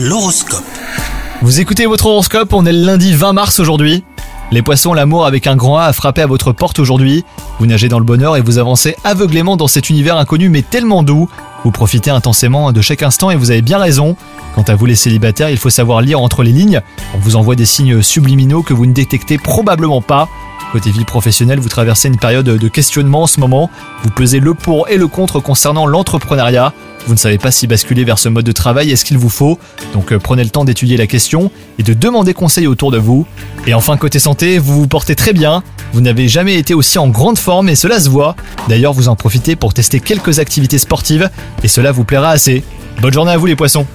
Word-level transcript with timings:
L'horoscope. 0.00 0.62
Vous 1.42 1.58
écoutez 1.58 1.86
votre 1.86 2.06
horoscope, 2.06 2.52
on 2.52 2.64
est 2.66 2.72
le 2.72 2.84
lundi 2.84 3.14
20 3.14 3.32
mars 3.32 3.58
aujourd'hui. 3.58 4.04
Les 4.52 4.62
poissons, 4.62 4.94
l'amour 4.94 5.26
avec 5.26 5.48
un 5.48 5.56
grand 5.56 5.78
A 5.78 5.86
a 5.86 5.92
frappé 5.92 6.22
à 6.22 6.28
votre 6.28 6.52
porte 6.52 6.78
aujourd'hui. 6.78 7.24
Vous 7.58 7.66
nagez 7.66 7.88
dans 7.88 7.98
le 7.98 8.04
bonheur 8.04 8.36
et 8.36 8.40
vous 8.40 8.58
avancez 8.58 8.94
aveuglément 9.02 9.56
dans 9.56 9.66
cet 9.66 9.90
univers 9.90 10.16
inconnu 10.16 10.50
mais 10.50 10.62
tellement 10.62 11.02
doux. 11.02 11.28
Vous 11.64 11.72
profitez 11.72 12.10
intensément 12.10 12.70
de 12.70 12.80
chaque 12.80 13.02
instant 13.02 13.32
et 13.32 13.36
vous 13.36 13.50
avez 13.50 13.60
bien 13.60 13.78
raison. 13.78 14.14
Quant 14.54 14.62
à 14.62 14.76
vous 14.76 14.86
les 14.86 14.94
célibataires, 14.94 15.50
il 15.50 15.58
faut 15.58 15.68
savoir 15.68 16.00
lire 16.00 16.20
entre 16.20 16.44
les 16.44 16.52
lignes. 16.52 16.80
On 17.16 17.18
vous 17.18 17.34
envoie 17.34 17.56
des 17.56 17.66
signes 17.66 18.00
subliminaux 18.00 18.62
que 18.62 18.74
vous 18.74 18.86
ne 18.86 18.92
détectez 18.92 19.36
probablement 19.36 20.00
pas. 20.00 20.28
Côté 20.70 20.92
vie 20.92 21.06
professionnelle, 21.06 21.58
vous 21.58 21.68
traversez 21.68 22.06
une 22.06 22.18
période 22.18 22.46
de 22.46 22.68
questionnement 22.68 23.22
en 23.22 23.26
ce 23.26 23.40
moment. 23.40 23.68
Vous 24.04 24.10
pesez 24.10 24.38
le 24.38 24.54
pour 24.54 24.88
et 24.88 24.96
le 24.96 25.08
contre 25.08 25.40
concernant 25.40 25.86
l'entrepreneuriat. 25.86 26.72
Vous 27.08 27.14
ne 27.14 27.18
savez 27.18 27.38
pas 27.38 27.50
si 27.50 27.66
basculer 27.66 28.04
vers 28.04 28.18
ce 28.18 28.28
mode 28.28 28.44
de 28.44 28.52
travail 28.52 28.90
est 28.90 28.96
ce 28.96 29.06
qu'il 29.06 29.16
vous 29.16 29.30
faut. 29.30 29.58
Donc 29.94 30.12
euh, 30.12 30.18
prenez 30.18 30.44
le 30.44 30.50
temps 30.50 30.66
d'étudier 30.66 30.98
la 30.98 31.06
question 31.06 31.50
et 31.78 31.82
de 31.82 31.94
demander 31.94 32.34
conseil 32.34 32.66
autour 32.66 32.90
de 32.90 32.98
vous. 32.98 33.26
Et 33.66 33.72
enfin 33.72 33.96
côté 33.96 34.18
santé, 34.18 34.58
vous 34.58 34.80
vous 34.80 34.88
portez 34.88 35.14
très 35.14 35.32
bien. 35.32 35.62
Vous 35.94 36.02
n'avez 36.02 36.28
jamais 36.28 36.56
été 36.56 36.74
aussi 36.74 36.98
en 36.98 37.08
grande 37.08 37.38
forme 37.38 37.70
et 37.70 37.76
cela 37.76 37.98
se 37.98 38.10
voit. 38.10 38.36
D'ailleurs, 38.68 38.92
vous 38.92 39.08
en 39.08 39.16
profitez 39.16 39.56
pour 39.56 39.72
tester 39.72 40.00
quelques 40.00 40.38
activités 40.38 40.76
sportives 40.76 41.30
et 41.62 41.68
cela 41.68 41.92
vous 41.92 42.04
plaira 42.04 42.28
assez. 42.28 42.62
Bonne 43.00 43.14
journée 43.14 43.32
à 43.32 43.38
vous 43.38 43.46
les 43.46 43.56
poissons 43.56 43.86